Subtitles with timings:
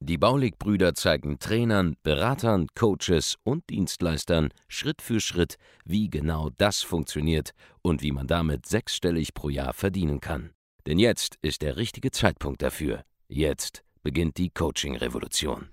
[0.00, 7.50] Die Baulig-Brüder zeigen Trainern, Beratern, Coaches und Dienstleistern Schritt für Schritt, wie genau das funktioniert
[7.82, 10.50] und wie man damit sechsstellig pro Jahr verdienen kann.
[10.86, 13.02] Denn jetzt ist der richtige Zeitpunkt dafür.
[13.28, 15.68] Jetzt beginnt die Coaching-Revolution.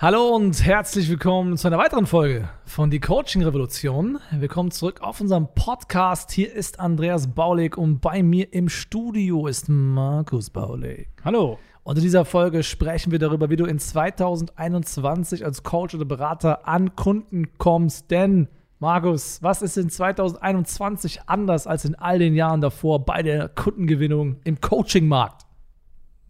[0.00, 4.20] Hallo und herzlich willkommen zu einer weiteren Folge von Die Coaching Revolution.
[4.30, 6.30] Willkommen zurück auf unserem Podcast.
[6.30, 11.08] Hier ist Andreas Baulig und bei mir im Studio ist Markus Baulig.
[11.24, 11.58] Hallo.
[11.88, 16.68] Und in dieser Folge sprechen wir darüber, wie du in 2021 als Coach oder Berater
[16.68, 18.10] an Kunden kommst.
[18.10, 18.48] Denn,
[18.78, 24.36] Markus, was ist in 2021 anders als in all den Jahren davor bei der Kundengewinnung
[24.44, 25.46] im Coaching-Markt?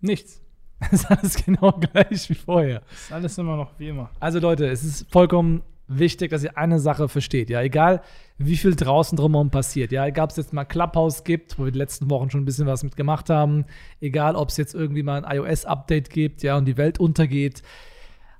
[0.00, 0.40] Nichts.
[0.92, 2.82] Es ist alles genau gleich wie vorher.
[2.92, 4.10] Es ist alles immer noch wie immer.
[4.20, 7.50] Also Leute, es ist vollkommen wichtig, dass ihr eine Sache versteht.
[7.50, 8.02] Ja, egal
[8.36, 9.90] wie viel draußen drumherum passiert.
[9.90, 12.44] Ja, egal ob es jetzt mal Clubhouse gibt, wo wir die letzten Wochen schon ein
[12.44, 13.64] bisschen was mitgemacht haben.
[14.00, 17.62] Egal ob es jetzt irgendwie mal ein iOS-Update gibt, ja, und die Welt untergeht.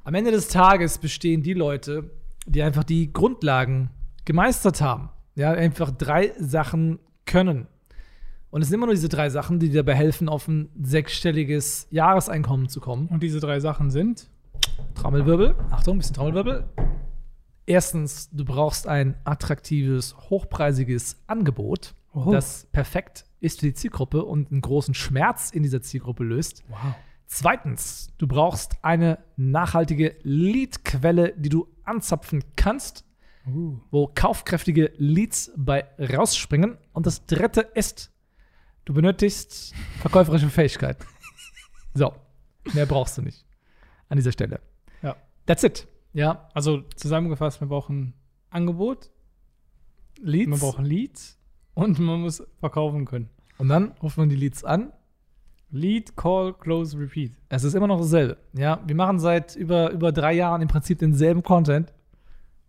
[0.05, 2.11] Am Ende des Tages bestehen die Leute,
[2.47, 3.91] die einfach die Grundlagen
[4.25, 5.11] gemeistert haben.
[5.35, 7.67] Ja, einfach drei Sachen können.
[8.51, 11.87] Und es sind immer nur diese drei Sachen, die dir dabei helfen, auf ein sechsstelliges
[11.91, 13.09] Jahreseinkommen zu kommen.
[13.09, 14.31] Und diese drei Sachen sind?
[14.95, 15.55] Trommelwirbel.
[15.71, 16.65] Achtung, ein bisschen Trommelwirbel.
[17.69, 22.33] Erstens, du brauchst ein attraktives, hochpreisiges Angebot, Oh.
[22.33, 26.65] das perfekt ist für die Zielgruppe und einen großen Schmerz in dieser Zielgruppe löst.
[26.69, 26.79] Wow.
[27.27, 33.05] Zweitens, du brauchst eine nachhaltige Leadquelle, die du anzapfen kannst,
[33.47, 33.79] Uh.
[33.91, 36.79] wo kaufkräftige Leads bei rausspringen.
[36.95, 38.11] Und das dritte ist,
[38.87, 40.97] du benötigst verkäuferische Fähigkeit.
[41.95, 42.13] So,
[42.75, 43.45] mehr brauchst du nicht
[44.09, 44.61] an dieser Stelle.
[45.03, 45.17] Ja.
[45.47, 45.87] That's it.
[46.19, 48.12] Ja, Also zusammengefasst, wir brauchen
[48.51, 49.11] Angebot,
[50.21, 50.49] Leads.
[50.51, 51.39] man braucht Leads
[51.75, 53.29] und man muss verkaufen können.
[53.59, 54.93] Und dann ruft man die Leads an.
[55.71, 57.33] Lead, Call, Close, Repeat.
[57.51, 58.37] Es ist immer noch dasselbe.
[58.55, 61.93] Ja, wir machen seit über, über drei Jahren im Prinzip denselben Content.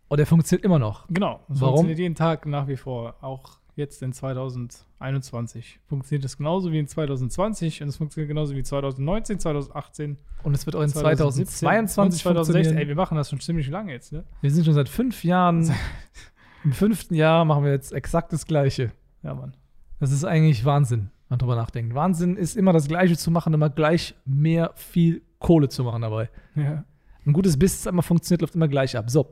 [0.09, 1.08] Und der funktioniert immer noch.
[1.08, 1.40] Genau.
[1.48, 1.76] Warum?
[1.76, 3.16] funktioniert jeden Tag nach wie vor.
[3.22, 8.62] Auch jetzt in 2021 funktioniert es genauso wie in 2020 und es funktioniert genauso wie
[8.62, 12.78] 2019, 2018, Und es wird auch in 2017 2022 und 2016.
[12.78, 14.23] Ey, wir machen das schon ziemlich lange jetzt, ne?
[14.41, 15.73] Wir sind schon seit fünf Jahren.
[16.63, 18.91] Im fünften Jahr machen wir jetzt exakt das Gleiche.
[19.23, 19.56] Ja, Mann.
[20.00, 21.96] Das ist eigentlich Wahnsinn, wenn man drüber nachdenkt.
[21.96, 26.29] Wahnsinn ist immer das Gleiche zu machen, immer gleich mehr viel Kohle zu machen dabei.
[26.56, 26.84] Ja.
[27.25, 29.09] Ein gutes Business immer funktioniert, läuft immer gleich ab.
[29.09, 29.29] So,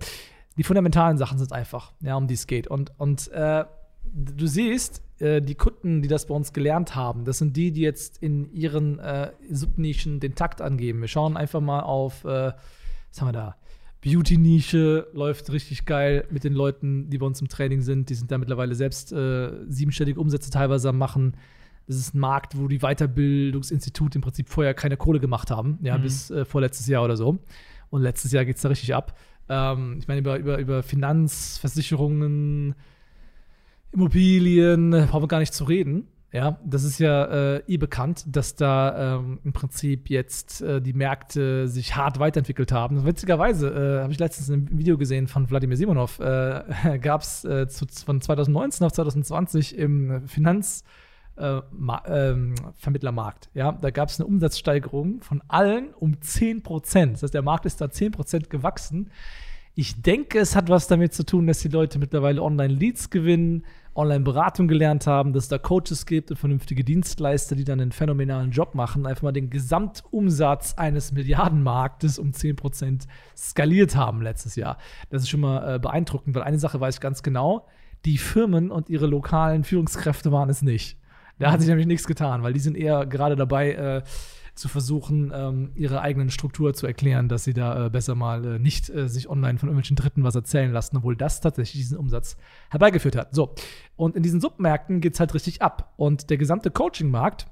[0.58, 2.68] die fundamentalen Sachen sind einfach, ja, um die es geht.
[2.68, 3.66] Und, und äh,
[4.14, 7.82] du siehst, äh, die Kunden, die das bei uns gelernt haben, das sind die, die
[7.82, 11.02] jetzt in ihren äh, Subnischen den Takt angeben.
[11.02, 12.52] Wir schauen einfach mal auf, äh,
[13.10, 13.56] was haben wir da?
[14.02, 18.10] Beauty-Nische läuft richtig geil mit den Leuten, die bei uns im Training sind.
[18.10, 21.36] Die sind da mittlerweile selbst äh, siebenstellige Umsätze teilweise am machen.
[21.88, 25.98] Das ist ein Markt, wo die Weiterbildungsinstitute im Prinzip vorher keine Kohle gemacht haben, ja,
[25.98, 26.02] Mhm.
[26.04, 27.40] bis äh, vorletztes Jahr oder so.
[27.90, 29.18] Und letztes Jahr geht es da richtig ab.
[29.50, 32.76] Ähm, ich meine, über, über, über Finanz, Versicherungen,
[33.92, 36.08] Immobilien äh, brauchen wir gar nicht zu reden.
[36.34, 37.24] Ja, das ist ja
[37.56, 42.74] äh, eh bekannt, dass da ähm, im Prinzip jetzt äh, die Märkte sich hart weiterentwickelt
[42.74, 43.06] haben.
[43.06, 47.66] Witzigerweise äh, habe ich letztens ein Video gesehen von Wladimir Simonov, äh, gab es äh,
[48.06, 50.84] von 2019 auf 2020 im Finanz
[51.38, 51.62] äh,
[52.08, 52.56] ähm.
[53.54, 57.14] Ja, da gab es eine Umsatzsteigerung von allen um 10 Prozent.
[57.14, 59.12] Das heißt, der Markt ist da 10 Prozent gewachsen.
[59.80, 64.68] Ich denke, es hat was damit zu tun, dass die Leute mittlerweile Online-Leads gewinnen, Online-Beratung
[64.68, 68.74] gelernt haben, dass es da Coaches gibt und vernünftige Dienstleister, die dann einen phänomenalen Job
[68.74, 73.06] machen, einfach mal den Gesamtumsatz eines Milliardenmarktes um 10%
[73.38, 74.80] skaliert haben letztes Jahr.
[75.12, 77.68] Das ist schon mal äh, beeindruckend, weil eine Sache weiß ich ganz genau,
[78.04, 80.98] die Firmen und ihre lokalen Führungskräfte waren es nicht.
[81.38, 84.02] Da hat sich nämlich nichts getan, weil die sind eher gerade dabei, äh,
[84.58, 88.60] zu versuchen, ähm, ihre eigenen Struktur zu erklären, dass sie da äh, besser mal äh,
[88.60, 92.38] nicht äh, sich online von irgendwelchen Dritten was erzählen lassen, obwohl das tatsächlich diesen Umsatz
[92.70, 93.36] herbeigeführt hat.
[93.36, 93.54] So,
[93.96, 95.94] und in diesen Submärkten geht es halt richtig ab.
[95.98, 97.48] Und der gesamte Coaching-Markt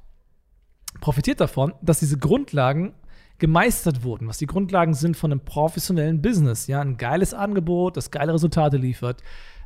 [0.99, 2.93] profitiert davon, dass diese Grundlagen
[3.37, 6.67] gemeistert wurden, was die Grundlagen sind von einem professionellen Business.
[6.67, 9.21] Ja, ein geiles Angebot, das geile Resultate liefert,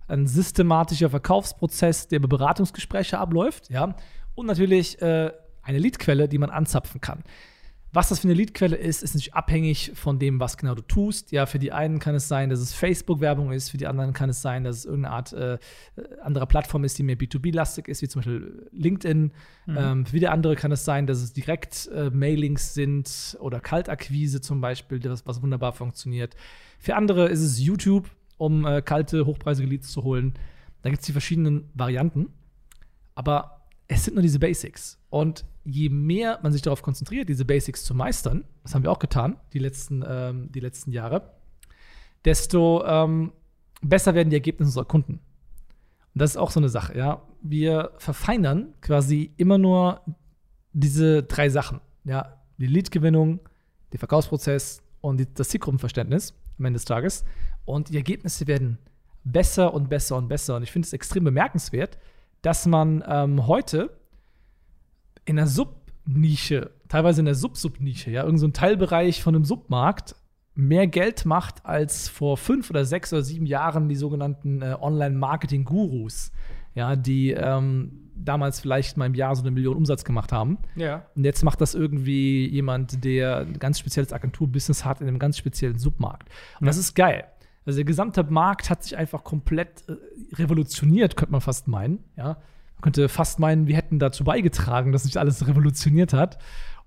[0.08, 3.96] ein systematischer Verkaufsprozess, der über Beratungsgespräche abläuft, ja,
[4.34, 7.24] und natürlich äh, eine Leadquelle, die man anzapfen kann.
[7.92, 11.32] Was das für eine Leadquelle ist, ist nicht abhängig von dem, was genau du tust.
[11.32, 14.30] Ja, für die einen kann es sein, dass es Facebook-Werbung ist, für die anderen kann
[14.30, 15.58] es sein, dass es irgendeine Art äh,
[16.22, 19.32] andere Plattform ist, die mehr B2B-lastig ist, wie zum Beispiel LinkedIn.
[19.66, 19.78] Mhm.
[19.78, 24.40] Ähm, für die andere kann es sein, dass es direkt äh, Mailings sind oder Kaltakquise
[24.40, 26.36] zum Beispiel, das, was wunderbar funktioniert.
[26.78, 28.08] Für andere ist es YouTube,
[28.38, 30.36] um äh, kalte, hochpreisige Leads zu holen.
[30.84, 32.28] Da gibt es die verschiedenen Varianten.
[33.16, 33.59] Aber
[33.90, 34.98] es sind nur diese Basics.
[35.10, 39.00] Und je mehr man sich darauf konzentriert, diese Basics zu meistern, das haben wir auch
[39.00, 41.34] getan, die letzten, ähm, die letzten Jahre,
[42.24, 43.34] desto ähm,
[43.82, 45.14] besser werden die Ergebnisse unserer Kunden.
[45.14, 47.24] Und das ist auch so eine Sache, ja.
[47.42, 50.02] Wir verfeinern quasi immer nur
[50.72, 52.38] diese drei Sachen, ja.
[52.58, 53.40] Die Leadgewinnung,
[53.92, 57.26] der Verkaufsprozess und die, das Zielgruppenverständnis am Ende des Tages.
[57.66, 58.78] Und die Ergebnisse werden
[59.24, 60.58] besser und besser und besser.
[60.58, 61.98] Und ich finde es extrem bemerkenswert,
[62.42, 63.98] dass man ähm, heute
[65.26, 70.16] in der Subnische, teilweise in der Sub-Sub-Nische, ja, irgendein so Teilbereich von einem Submarkt
[70.56, 76.32] mehr Geld macht als vor fünf oder sechs oder sieben Jahren die sogenannten äh, Online-Marketing-Gurus,
[76.76, 80.58] ja, die ähm, damals vielleicht mal im Jahr so eine Million Umsatz gemacht haben.
[80.76, 81.06] Ja.
[81.16, 85.38] Und jetzt macht das irgendwie jemand, der ein ganz spezielles Agenturbusiness hat in einem ganz
[85.38, 86.30] speziellen Submarkt.
[86.60, 86.68] Und ja.
[86.68, 87.26] das ist geil.
[87.70, 89.94] Also der gesamte Markt hat sich einfach komplett äh,
[90.38, 92.04] revolutioniert, könnte man fast meinen.
[92.18, 92.26] Ja?
[92.74, 96.40] Man könnte fast meinen, wir hätten dazu beigetragen, dass sich alles revolutioniert hat.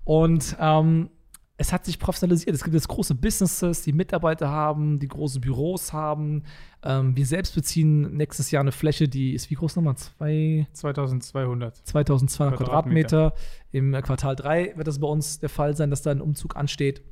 [0.03, 1.09] Und ähm,
[1.55, 2.53] es hat sich professionalisiert.
[2.53, 6.43] Es gibt jetzt große Businesses, die Mitarbeiter haben, die große Büros haben.
[6.83, 9.95] Ähm, wir selbst beziehen nächstes Jahr eine Fläche, die ist wie groß nochmal?
[9.95, 11.77] Zwei, 2200.
[11.77, 13.31] 2200 Quadratmeter.
[13.31, 13.35] Quadratmeter.
[13.71, 17.03] Im Quartal 3 wird das bei uns der Fall sein, dass da ein Umzug ansteht.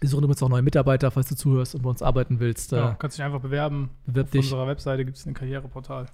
[0.00, 2.72] Wir suchen übrigens auch neue Mitarbeiter, falls du zuhörst und bei uns arbeiten willst.
[2.72, 3.90] Ja, kannst dich einfach bewerben.
[4.06, 4.40] Bewerb Auf dich.
[4.42, 6.06] unserer Webseite gibt es ein Karriereportal.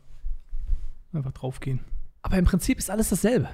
[1.12, 1.81] Einfach draufgehen.
[2.23, 3.49] Aber im Prinzip ist alles dasselbe.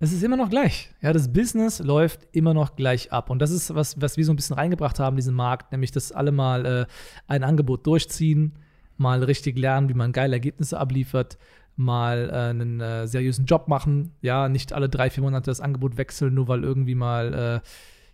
[0.00, 0.90] Es ist immer noch gleich.
[1.00, 3.30] Ja, das Business läuft immer noch gleich ab.
[3.30, 6.12] Und das ist, was, was wir so ein bisschen reingebracht haben, diesen Markt, nämlich, dass
[6.12, 6.86] alle mal äh,
[7.26, 8.52] ein Angebot durchziehen,
[8.96, 11.38] mal richtig lernen, wie man geile Ergebnisse abliefert,
[11.74, 14.12] mal äh, einen äh, seriösen Job machen.
[14.20, 17.68] Ja, nicht alle drei, vier Monate das Angebot wechseln, nur weil irgendwie mal äh,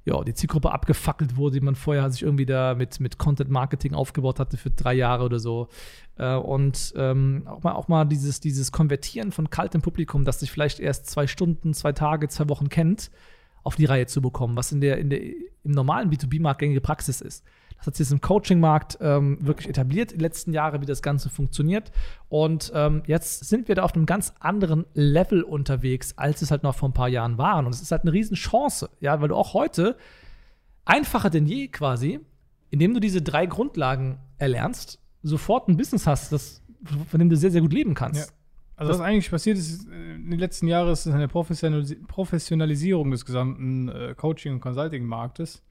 [0.05, 3.95] ja, die Zielgruppe abgefackelt wurde, die man vorher sich irgendwie da mit, mit Content Marketing
[3.95, 5.69] aufgebaut hatte für drei Jahre oder so.
[6.19, 10.51] Äh, und ähm, auch, mal, auch mal dieses, dieses Konvertieren von kaltem Publikum, das sich
[10.51, 13.11] vielleicht erst zwei Stunden, zwei Tage, zwei Wochen kennt,
[13.63, 17.23] auf die Reihe zu bekommen, was in der, in der, im normalen B2B-Markt gängige Praxis
[17.23, 17.45] ist.
[17.85, 21.29] Das hat sich im Coaching-Markt ähm, wirklich etabliert in den letzten Jahren, wie das Ganze
[21.29, 21.93] funktioniert.
[22.31, 26.63] Und ähm, jetzt sind wir da auf einem ganz anderen Level unterwegs, als es halt
[26.63, 27.67] noch vor ein paar Jahren waren.
[27.67, 29.99] Und es ist halt eine Riesenchance, ja, weil du auch heute
[30.87, 32.21] einfacher denn je quasi,
[32.71, 36.63] indem du diese drei Grundlagen erlernst, sofort ein Business hast, das,
[37.11, 38.31] von dem du sehr, sehr gut leben kannst.
[38.31, 38.35] Ja.
[38.77, 43.89] Also was eigentlich passiert ist, äh, in den letzten Jahren ist eine Professionalisierung des gesamten
[43.89, 45.63] äh, Coaching- und Consulting-Marktes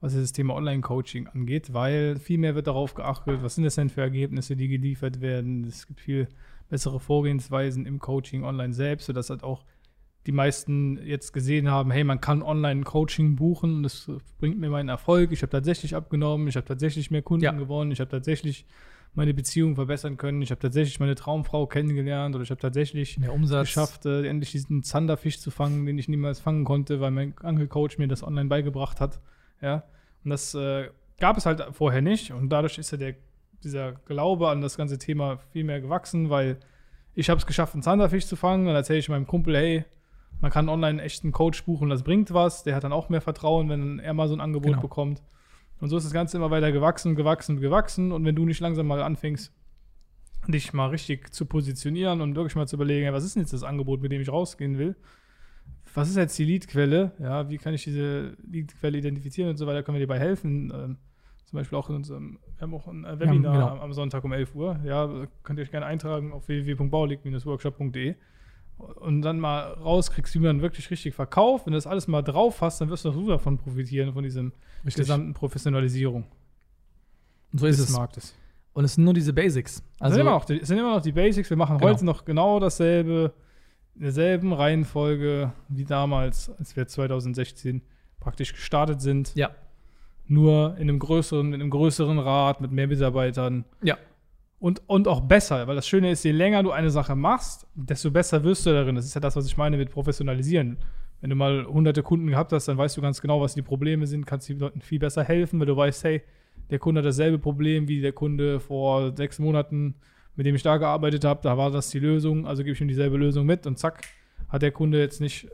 [0.00, 3.88] was das Thema Online-Coaching angeht, weil viel mehr wird darauf geachtet, was sind das denn
[3.88, 5.64] für Ergebnisse, die geliefert werden.
[5.64, 6.28] Es gibt viel
[6.68, 9.64] bessere Vorgehensweisen im Coaching online selbst, sodass halt auch
[10.26, 14.68] die meisten jetzt gesehen haben, hey, man kann online Coaching buchen und das bringt mir
[14.68, 15.32] meinen Erfolg.
[15.32, 17.52] Ich habe tatsächlich abgenommen, ich habe tatsächlich mehr Kunden ja.
[17.52, 18.66] gewonnen, ich habe tatsächlich
[19.14, 23.32] meine Beziehung verbessern können, ich habe tatsächlich meine Traumfrau kennengelernt oder ich habe tatsächlich mehr
[23.32, 23.68] Umsatz.
[23.68, 27.96] geschafft, äh, endlich diesen Zanderfisch zu fangen, den ich niemals fangen konnte, weil mein Angelcoach
[27.96, 29.20] mir das online beigebracht hat.
[29.60, 29.84] Ja.
[30.24, 30.88] Und das äh,
[31.18, 32.32] gab es halt vorher nicht.
[32.32, 33.14] Und dadurch ist ja der,
[33.62, 36.58] dieser Glaube an das ganze Thema viel mehr gewachsen, weil
[37.14, 38.66] ich habe es geschafft, einen Zanderfisch zu fangen.
[38.66, 39.84] Dann erzähle ich meinem Kumpel, hey,
[40.40, 42.62] man kann online einen echten Coach buchen, das bringt was.
[42.62, 44.82] Der hat dann auch mehr Vertrauen, wenn er mal so ein Angebot genau.
[44.82, 45.22] bekommt.
[45.80, 48.12] Und so ist das Ganze immer weiter gewachsen, gewachsen, gewachsen.
[48.12, 49.52] Und wenn du nicht langsam mal anfängst,
[50.46, 53.62] dich mal richtig zu positionieren und wirklich mal zu überlegen, was ist denn jetzt das
[53.62, 54.96] Angebot, mit dem ich rausgehen will,
[55.94, 57.12] was ist jetzt die Leadquelle?
[57.18, 59.82] Ja, wie kann ich diese Leadquelle identifizieren und so weiter?
[59.82, 60.72] Können wir dir dabei helfen?
[60.74, 60.96] Ähm,
[61.44, 63.82] zum Beispiel auch in unserem, wir haben auch ein äh, Webinar ja, genau.
[63.82, 64.78] am Sonntag um 11 Uhr.
[64.84, 68.14] Ja, könnt ihr euch gerne eintragen auf www.baulig-workshop.de
[68.76, 71.66] und dann mal rauskriegst, wie man wirklich richtig verkauft.
[71.66, 74.22] Wenn du das alles mal drauf hast, dann wirst du auch so davon profitieren, von
[74.22, 74.52] diesem
[74.84, 75.02] richtig.
[75.02, 76.26] gesamten Professionalisierung.
[77.52, 77.90] Und so ist es.
[77.90, 78.36] Marktes.
[78.74, 79.82] Und es sind nur diese Basics.
[79.98, 81.50] Also es sind immer noch die, sind immer noch die Basics.
[81.50, 81.90] Wir machen genau.
[81.90, 83.32] heute noch genau dasselbe
[83.98, 87.82] in derselben Reihenfolge wie damals, als wir 2016
[88.20, 89.34] praktisch gestartet sind.
[89.34, 89.50] Ja.
[90.28, 93.64] Nur in einem größeren, in einem größeren Rat mit mehr Mitarbeitern.
[93.82, 93.98] Ja.
[94.60, 98.10] Und, und auch besser, weil das Schöne ist, je länger du eine Sache machst, desto
[98.10, 98.94] besser wirst du darin.
[98.94, 100.78] Das ist ja das, was ich meine mit Professionalisieren.
[101.20, 104.06] Wenn du mal hunderte Kunden gehabt hast, dann weißt du ganz genau, was die Probleme
[104.06, 106.22] sind, kannst den Leuten viel besser helfen, weil du weißt, hey,
[106.70, 109.96] der Kunde hat dasselbe Problem wie der Kunde vor sechs Monaten
[110.38, 112.88] mit dem ich da gearbeitet habe, da war das die Lösung, also gebe ich ihm
[112.88, 114.04] dieselbe Lösung mit und zack,
[114.48, 115.48] hat der Kunde jetzt nicht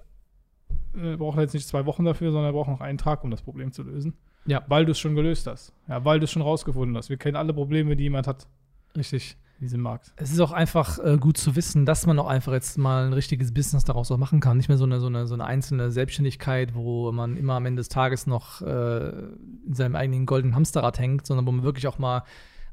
[0.96, 3.42] äh, braucht jetzt nicht zwei Wochen dafür, sondern er braucht noch einen Tag, um das
[3.42, 4.14] Problem zu lösen.
[4.46, 4.62] Ja.
[4.68, 5.72] Weil du es schon gelöst hast.
[5.88, 7.08] Ja, weil du es schon rausgefunden hast.
[7.08, 8.46] Wir kennen alle Probleme, die jemand hat
[8.96, 9.36] Richtig.
[9.58, 10.12] in diesem Markt.
[10.16, 13.12] Es ist auch einfach äh, gut zu wissen, dass man auch einfach jetzt mal ein
[13.14, 14.58] richtiges Business daraus auch machen kann.
[14.58, 17.80] Nicht mehr so eine, so eine, so eine einzelne Selbstständigkeit, wo man immer am Ende
[17.80, 19.08] des Tages noch äh,
[19.66, 22.22] in seinem eigenen goldenen Hamsterrad hängt, sondern wo man wirklich auch mal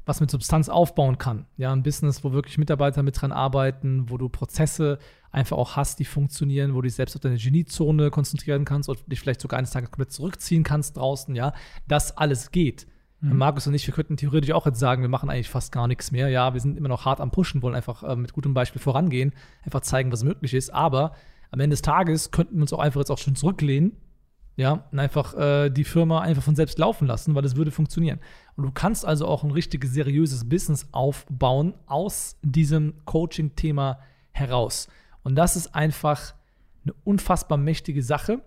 [0.04, 1.46] was mit Substanz aufbauen kann.
[1.56, 4.98] Ja, ein Business, wo wirklich Mitarbeiter mit dran arbeiten, wo du Prozesse
[5.30, 8.98] einfach auch hast, die funktionieren, wo du dich selbst auf deine Geniezone konzentrieren kannst und
[9.10, 11.52] dich vielleicht sogar eines Tages komplett zurückziehen kannst draußen, ja,
[11.86, 12.86] das alles geht.
[13.20, 13.38] Mhm.
[13.38, 16.10] Markus und ich, wir könnten theoretisch auch jetzt sagen, wir machen eigentlich fast gar nichts
[16.10, 16.28] mehr.
[16.28, 19.32] Ja, wir sind immer noch hart am Pushen, wollen einfach äh, mit gutem Beispiel vorangehen,
[19.64, 20.74] einfach zeigen, was möglich ist.
[20.74, 21.14] Aber
[21.52, 23.96] am Ende des Tages könnten wir uns auch einfach jetzt auch schon zurücklehnen,
[24.56, 28.20] ja, und einfach äh, die Firma einfach von selbst laufen lassen, weil das würde funktionieren.
[28.56, 33.98] Und du kannst also auch ein richtiges, seriöses Business aufbauen aus diesem Coaching-Thema
[34.32, 34.88] heraus.
[35.22, 36.34] Und das ist einfach
[36.84, 38.42] eine unfassbar mächtige Sache.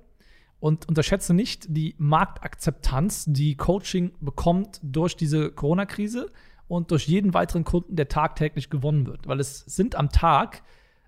[0.60, 6.32] Und unterschätze nicht die Marktakzeptanz, die Coaching bekommt durch diese Corona-Krise
[6.68, 9.28] und durch jeden weiteren Kunden, der tagtäglich gewonnen wird.
[9.28, 10.64] Weil es sind am Tag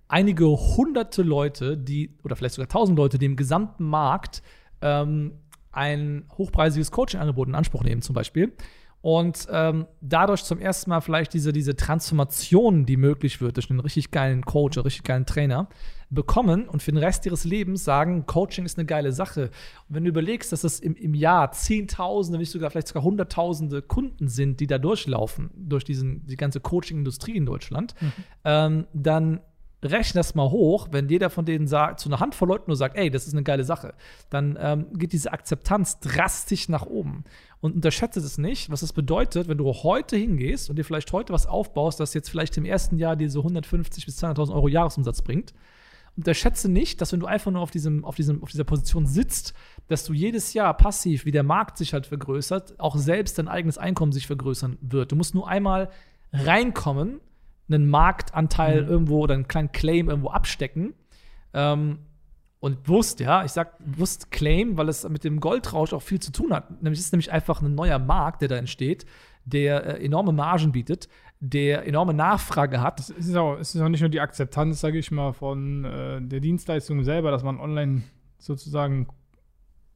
[0.07, 4.41] einige hunderte Leute, die, oder vielleicht sogar tausend Leute, die im gesamten Markt
[4.81, 5.33] ähm,
[5.71, 8.53] ein hochpreisiges Coaching-Angebot in Anspruch nehmen, zum Beispiel.
[9.01, 13.79] Und ähm, dadurch zum ersten Mal vielleicht diese, diese Transformation, die möglich wird durch einen
[13.79, 15.69] richtig geilen Coach, einen richtig geilen Trainer,
[16.09, 19.51] bekommen und für den Rest ihres Lebens sagen, Coaching ist eine geile Sache.
[19.87, 23.03] Und wenn du überlegst, dass es im, im Jahr Zehntausende, wenn nicht sogar vielleicht sogar
[23.03, 27.93] Hunderttausende Kunden sind, die da durchlaufen, durch diesen, die ganze Coaching-Industrie in Deutschland,
[28.45, 29.41] ähm, dann
[29.83, 32.97] rechne das mal hoch, wenn jeder von denen sagt, zu einer Handvoll Leuten nur sagt,
[32.97, 33.93] ey, das ist eine geile Sache,
[34.29, 37.23] dann ähm, geht diese Akzeptanz drastisch nach oben.
[37.61, 41.33] Und unterschätze es nicht, was das bedeutet, wenn du heute hingehst und dir vielleicht heute
[41.33, 45.21] was aufbaust, das jetzt vielleicht im ersten Jahr dir so 150 bis 200.000 Euro Jahresumsatz
[45.21, 45.53] bringt.
[46.15, 49.53] Unterschätze nicht, dass wenn du einfach nur auf, diesem, auf, diesem, auf dieser Position sitzt,
[49.87, 53.77] dass du jedes Jahr passiv, wie der Markt sich halt vergrößert, auch selbst dein eigenes
[53.77, 55.11] Einkommen sich vergrößern wird.
[55.11, 55.89] Du musst nur einmal
[56.33, 57.21] reinkommen,
[57.69, 58.89] einen Marktanteil Mhm.
[58.89, 60.93] irgendwo oder einen kleinen Claim irgendwo abstecken.
[61.53, 61.99] Ähm,
[62.59, 66.31] und bewusst, ja, ich sag bewusst Claim, weil es mit dem Goldrausch auch viel zu
[66.31, 66.81] tun hat.
[66.81, 69.05] Nämlich es ist nämlich einfach ein neuer Markt, der da entsteht,
[69.45, 71.07] der äh, enorme Margen bietet,
[71.39, 72.99] der enorme Nachfrage hat.
[72.99, 76.19] Es ist auch, es ist auch nicht nur die Akzeptanz, sage ich mal, von äh,
[76.21, 78.01] der Dienstleistung selber, dass man online
[78.39, 79.07] sozusagen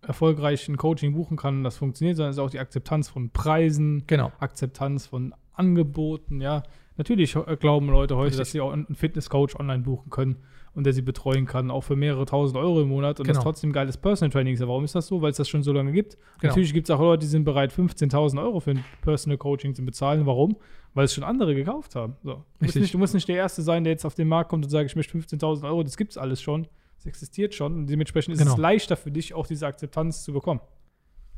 [0.03, 4.03] erfolgreich ein Coaching buchen kann, das funktioniert, sondern es ist auch die Akzeptanz von Preisen,
[4.07, 4.31] Genau.
[4.39, 6.63] Akzeptanz von Angeboten, ja.
[6.97, 8.39] Natürlich äh, glauben Leute heute, Richtig.
[8.39, 10.37] dass sie auch einen Fitnesscoach online buchen können
[10.73, 13.35] und der sie betreuen kann, auch für mehrere tausend Euro im Monat und Genau.
[13.37, 14.61] das trotzdem geiles Personal Training ist.
[14.61, 15.21] Warum ist das so?
[15.21, 16.17] Weil es das schon so lange gibt.
[16.39, 16.51] Genau.
[16.51, 19.83] Natürlich gibt es auch Leute, die sind bereit, 15.000 Euro für ein Personal Coaching zu
[19.83, 20.25] bezahlen.
[20.25, 20.55] Warum?
[20.93, 22.15] Weil es schon andere gekauft haben.
[22.23, 22.43] So.
[22.59, 24.63] Du, musst nicht, du musst nicht der Erste sein, der jetzt auf den Markt kommt
[24.65, 26.67] und sagt, ich möchte 15.000 Euro, das gibt es alles schon.
[26.97, 28.53] Das existiert schon und dementsprechend ist Genau.
[28.53, 30.59] es leichter für dich, auch diese Akzeptanz zu bekommen.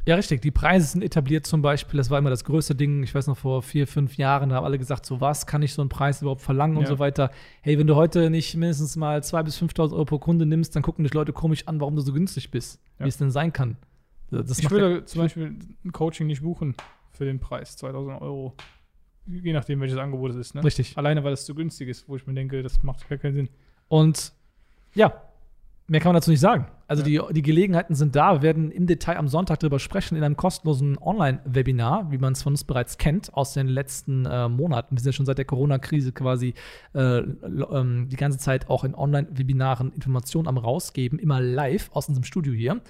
[0.05, 0.41] Ja, richtig.
[0.41, 1.98] Die Preise sind etabliert zum Beispiel.
[1.98, 3.03] Das war immer das größte Ding.
[3.03, 5.74] Ich weiß noch, vor vier, fünf Jahren, da haben alle gesagt, so was kann ich
[5.74, 6.89] so einen Preis überhaupt verlangen und Ja.
[6.89, 7.31] so weiter.
[7.62, 10.83] Hey, wenn du heute nicht mindestens mal 2.000 bis 5.000 Euro pro Kunde nimmst, dann
[10.83, 12.81] gucken dich Leute komisch an, warum du so günstig bist.
[13.00, 13.05] Ja.
[13.05, 13.77] Wie es denn sein kann.
[14.29, 15.55] Das ich macht ja- würde zum Beispiel
[15.86, 16.75] ein Coaching nicht buchen
[17.12, 18.55] für den Preis, 2000 Euro.
[19.25, 20.55] Je nachdem, welches Angebot es ist.
[20.55, 20.63] Ne?
[20.65, 20.98] Richtig.
[20.98, 23.50] Alleine, weil es zu günstig ist, wo ich mir denke, das macht gar keinen Sinn.
[23.88, 24.33] Und
[24.95, 25.13] ja,
[25.87, 26.65] mehr kann man dazu nicht sagen.
[26.87, 27.27] Also Ja.
[27.27, 28.35] die, die Gelegenheiten sind da.
[28.35, 32.43] Wir werden im Detail am Sonntag darüber sprechen in einem kostenlosen Online-Webinar, wie man es
[32.43, 34.95] von uns bereits kennt aus den letzten äh, Monaten.
[34.95, 36.53] Wir sind ja schon seit der Corona-Krise quasi
[36.93, 42.23] äh, ähm, die ganze Zeit auch in Online-Webinaren Informationen am rausgeben, immer live aus unserem
[42.25, 42.81] Studio hier.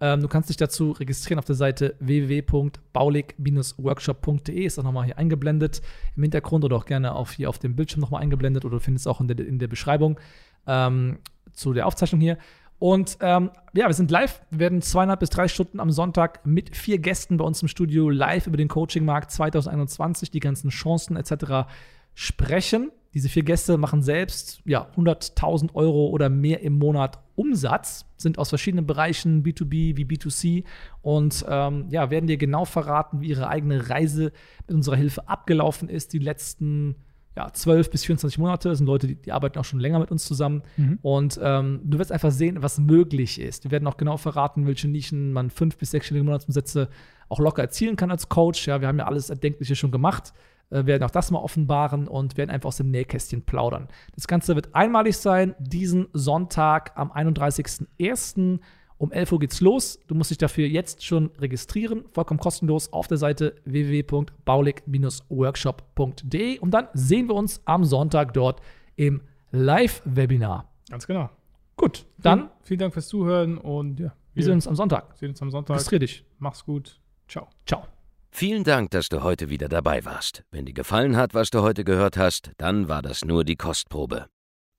[0.00, 4.64] Ähm, du kannst dich dazu registrieren auf der Seite www.baulig-workshop.de.
[4.64, 5.82] Ist auch nochmal hier eingeblendet
[6.16, 9.06] im Hintergrund oder auch gerne auf, hier auf dem Bildschirm nochmal eingeblendet oder du findest
[9.06, 10.18] es auch in der, in der Beschreibung
[10.66, 11.18] ähm,
[11.52, 12.38] zu der Aufzeichnung hier.
[12.78, 14.42] Und ähm, ja, wir sind live.
[14.50, 18.10] Wir werden zweieinhalb bis drei Stunden am Sonntag mit vier Gästen bei uns im Studio
[18.10, 21.68] live über den Coaching-Markt 2021, die ganzen Chancen etc.
[22.14, 22.90] sprechen.
[23.14, 28.48] Diese vier Gäste machen selbst ja, 100.000 Euro oder mehr im Monat Umsatz, sind aus
[28.48, 30.64] verschiedenen Bereichen B2B wie B2C
[31.02, 34.32] und ähm, ja, werden dir genau verraten, wie ihre eigene Reise
[34.66, 36.96] mit unserer Hilfe abgelaufen ist, die letzten
[37.36, 38.68] ja, 12 bis 24 Monate.
[38.68, 40.62] Das sind Leute, die, die arbeiten auch schon länger mit uns zusammen.
[40.76, 40.98] Mhm.
[41.02, 43.64] Und ähm, du wirst einfach sehen, was möglich ist.
[43.64, 46.88] Wir werden auch genau verraten, welche Nischen man fünf bis sechsstellige Monatsumsätze
[47.28, 48.66] auch locker erzielen kann als Coach.
[48.66, 50.34] Ja, wir haben ja alles Erdenkliche schon gemacht.
[50.72, 53.88] Äh, werden auch das mal offenbaren und werden einfach aus dem Nähkästchen plaudern.
[54.14, 58.60] Das Ganze wird einmalig sein, diesen Sonntag am 31.01.
[59.02, 59.98] Um 11 Uhr geht's los.
[60.06, 66.86] Du musst dich dafür jetzt schon registrieren, vollkommen kostenlos auf der Seite www.baulig-workshop.de und dann
[66.94, 68.60] sehen wir uns am Sonntag dort
[68.94, 70.70] im Live-Webinar.
[70.88, 71.30] Ganz genau.
[71.76, 75.16] Gut, dann, Vielen Dank fürs Zuhören und ja, wir sehen uns am Sonntag.
[75.16, 75.74] sehen uns am Sonntag.
[75.74, 76.24] Registrier dich.
[76.38, 77.00] Mach's gut.
[77.26, 77.48] Ciao.
[77.66, 77.84] Ciao.
[78.30, 80.44] Vielen Dank, dass du heute wieder dabei warst.
[80.52, 84.28] Wenn dir gefallen hat, was du heute gehört hast, dann war das nur die Kostprobe.